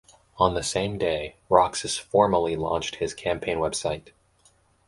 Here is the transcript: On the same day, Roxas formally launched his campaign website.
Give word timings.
On 0.39 0.55
the 0.55 0.63
same 0.63 0.97
day, 0.97 1.35
Roxas 1.47 1.95
formally 1.95 2.55
launched 2.55 2.95
his 2.95 3.13
campaign 3.13 3.57
website. 3.57 4.13